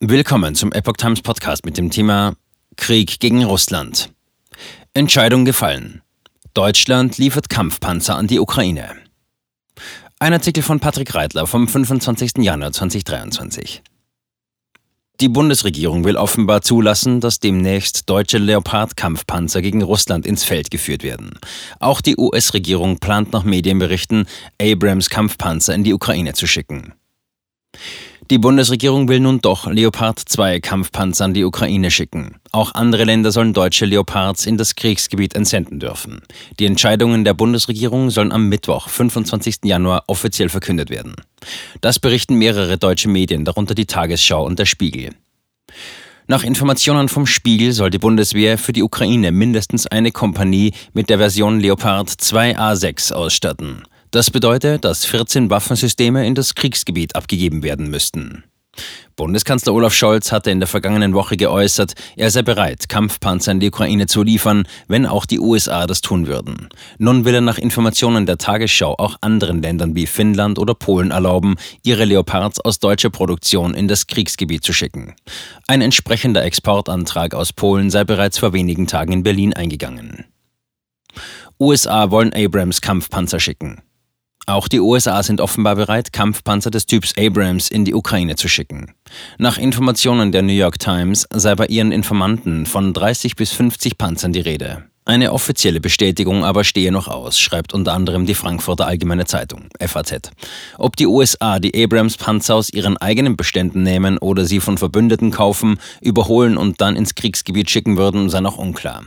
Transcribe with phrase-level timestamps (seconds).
[0.00, 2.36] Willkommen zum Epoch Times Podcast mit dem Thema
[2.76, 4.12] Krieg gegen Russland.
[4.94, 6.02] Entscheidung gefallen.
[6.54, 8.94] Deutschland liefert Kampfpanzer an die Ukraine.
[10.20, 12.34] Ein Artikel von Patrick Reitler vom 25.
[12.38, 13.82] Januar 2023.
[15.20, 21.40] Die Bundesregierung will offenbar zulassen, dass demnächst deutsche Leopard-Kampfpanzer gegen Russland ins Feld geführt werden.
[21.80, 24.28] Auch die US-Regierung plant nach Medienberichten,
[24.62, 26.94] Abrams-Kampfpanzer in die Ukraine zu schicken.
[28.30, 32.36] Die Bundesregierung will nun doch Leopard 2 Kampfpanzer an die Ukraine schicken.
[32.52, 36.20] Auch andere Länder sollen deutsche Leopards in das Kriegsgebiet entsenden dürfen.
[36.58, 39.60] Die Entscheidungen der Bundesregierung sollen am Mittwoch, 25.
[39.64, 41.14] Januar, offiziell verkündet werden.
[41.80, 45.14] Das berichten mehrere deutsche Medien, darunter die Tagesschau und der Spiegel.
[46.26, 51.16] Nach Informationen vom Spiegel soll die Bundeswehr für die Ukraine mindestens eine Kompanie mit der
[51.16, 53.84] Version Leopard 2A6 ausstatten.
[54.10, 58.44] Das bedeutet, dass 14 Waffensysteme in das Kriegsgebiet abgegeben werden müssten.
[59.16, 63.68] Bundeskanzler Olaf Scholz hatte in der vergangenen Woche geäußert, er sei bereit, Kampfpanzer in die
[63.68, 66.68] Ukraine zu liefern, wenn auch die USA das tun würden.
[66.98, 71.56] Nun will er nach Informationen der Tagesschau auch anderen Ländern wie Finnland oder Polen erlauben,
[71.82, 75.14] ihre Leopards aus deutscher Produktion in das Kriegsgebiet zu schicken.
[75.66, 80.24] Ein entsprechender Exportantrag aus Polen sei bereits vor wenigen Tagen in Berlin eingegangen.
[81.58, 83.82] USA wollen Abrams Kampfpanzer schicken.
[84.48, 88.94] Auch die USA sind offenbar bereit, Kampfpanzer des Typs Abrams in die Ukraine zu schicken.
[89.36, 94.32] Nach Informationen der New York Times sei bei ihren Informanten von 30 bis 50 Panzern
[94.32, 94.84] die Rede.
[95.04, 100.30] Eine offizielle Bestätigung aber stehe noch aus, schreibt unter anderem die Frankfurter Allgemeine Zeitung, FAZ.
[100.78, 105.78] Ob die USA die Abrams-Panzer aus ihren eigenen Beständen nehmen oder sie von Verbündeten kaufen,
[106.00, 109.02] überholen und dann ins Kriegsgebiet schicken würden, sei noch unklar.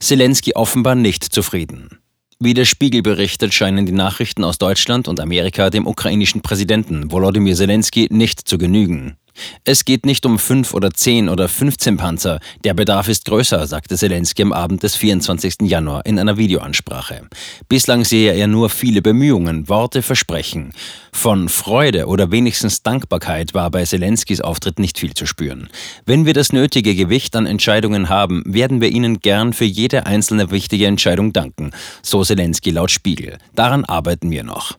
[0.00, 1.98] Zelensky offenbar nicht zufrieden.
[2.40, 7.56] Wie der Spiegel berichtet, scheinen die Nachrichten aus Deutschland und Amerika dem ukrainischen Präsidenten Volodymyr
[7.56, 9.16] Zelensky nicht zu genügen.
[9.64, 12.40] Es geht nicht um fünf oder zehn oder 15 Panzer.
[12.64, 15.62] Der Bedarf ist größer, sagte Zelensky am Abend des 24.
[15.62, 17.22] Januar in einer Videoansprache.
[17.68, 20.72] Bislang sehe er nur viele Bemühungen, Worte, Versprechen.
[21.12, 25.68] Von Freude oder wenigstens Dankbarkeit war bei Zelenskys Auftritt nicht viel zu spüren.
[26.06, 30.50] Wenn wir das nötige Gewicht an Entscheidungen haben, werden wir Ihnen gern für jede einzelne
[30.50, 31.72] wichtige Entscheidung danken,
[32.02, 33.38] so Zelensky laut Spiegel.
[33.54, 34.78] Daran arbeiten wir noch.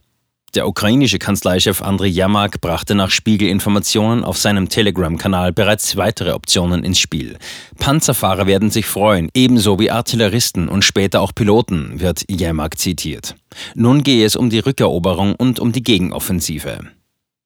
[0.55, 6.97] Der ukrainische Kanzleichef Andriy Jamak brachte nach Spiegel-Informationen auf seinem Telegram-Kanal bereits weitere Optionen ins
[6.97, 7.37] Spiel.
[7.77, 13.35] Panzerfahrer werden sich freuen, ebenso wie Artilleristen und später auch Piloten, wird Jamak zitiert.
[13.75, 16.79] Nun gehe es um die Rückeroberung und um die Gegenoffensive.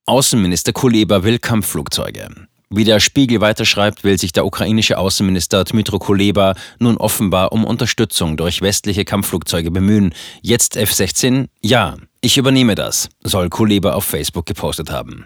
[0.06, 2.30] Außenminister Kuleba will Kampfflugzeuge.
[2.70, 8.36] Wie der Spiegel weiterschreibt, will sich der ukrainische Außenminister Dmytro Kuleba nun offenbar um Unterstützung
[8.36, 10.16] durch westliche Kampfflugzeuge bemühen.
[10.42, 11.50] Jetzt F-16?
[11.62, 11.98] Ja.
[12.26, 15.26] Ich übernehme das, soll Kuleba auf Facebook gepostet haben.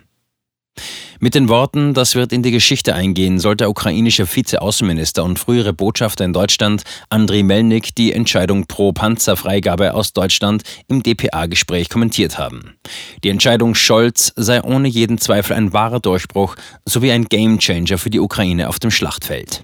[1.19, 5.74] Mit den Worten, das wird in die Geschichte eingehen, soll der ukrainische Vizeaußenminister und frühere
[5.74, 12.78] Botschafter in Deutschland, Andriy Melnik, die Entscheidung pro Panzerfreigabe aus Deutschland im DPA-Gespräch kommentiert haben.
[13.24, 18.19] Die Entscheidung Scholz sei ohne jeden Zweifel ein wahrer Durchbruch sowie ein Gamechanger für die
[18.19, 19.63] Ukraine auf dem Schlachtfeld.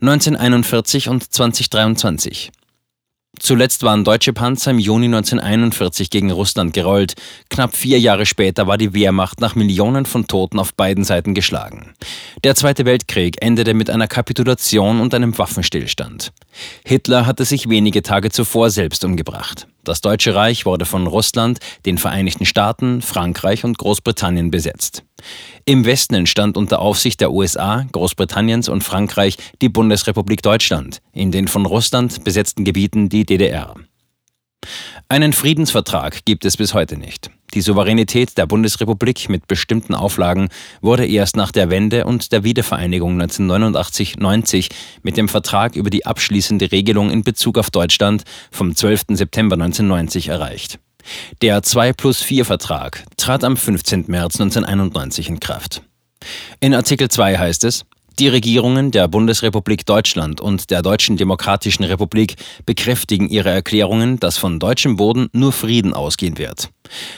[0.00, 2.52] 1941 und 2023.
[3.38, 7.14] Zuletzt waren deutsche Panzer im Juni 1941 gegen Russland gerollt.
[7.50, 11.94] Knapp vier Jahre später war die Wehrmacht nach Millionen von Toten auf beiden Seiten geschlagen.
[12.44, 16.32] Der Zweite Weltkrieg endete mit einer Kapitulation und einem Waffenstillstand.
[16.84, 19.66] Hitler hatte sich wenige Tage zuvor selbst umgebracht.
[19.84, 25.04] Das Deutsche Reich wurde von Russland, den Vereinigten Staaten, Frankreich und Großbritannien besetzt.
[25.66, 31.48] Im Westen entstand unter Aufsicht der USA, Großbritanniens und Frankreich die Bundesrepublik Deutschland, in den
[31.48, 33.74] von Russland besetzten Gebieten die DDR.
[35.08, 37.30] Einen Friedensvertrag gibt es bis heute nicht.
[37.54, 40.48] Die Souveränität der Bundesrepublik mit bestimmten Auflagen
[40.80, 44.70] wurde erst nach der Wende und der Wiedervereinigung 1989-90
[45.04, 49.04] mit dem Vertrag über die abschließende Regelung in Bezug auf Deutschland vom 12.
[49.10, 50.80] September 1990 erreicht.
[51.42, 54.06] Der 2 plus 4 Vertrag trat am 15.
[54.08, 55.82] März 1991 in Kraft.
[56.58, 57.84] In Artikel 2 heißt es,
[58.18, 62.34] die Regierungen der Bundesrepublik Deutschland und der Deutschen Demokratischen Republik
[62.66, 66.70] bekräftigen ihre Erklärungen, dass von deutschem Boden nur Frieden ausgehen wird.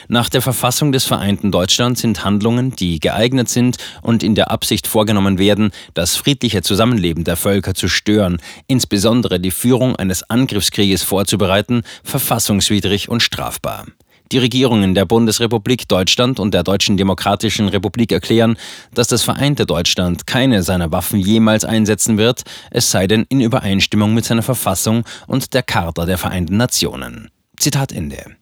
[0.07, 4.87] Nach der Verfassung des vereinten Deutschlands sind Handlungen, die geeignet sind und in der Absicht
[4.87, 8.37] vorgenommen werden, das friedliche Zusammenleben der Völker zu stören,
[8.67, 13.85] insbesondere die Führung eines Angriffskrieges vorzubereiten, verfassungswidrig und strafbar.
[14.31, 18.57] Die Regierungen der Bundesrepublik Deutschland und der Deutschen Demokratischen Republik erklären,
[18.93, 24.13] dass das vereinte Deutschland keine seiner Waffen jemals einsetzen wird, es sei denn in Übereinstimmung
[24.13, 27.29] mit seiner Verfassung und der Charta der Vereinten Nationen.
[27.57, 28.35] Zitat Ende.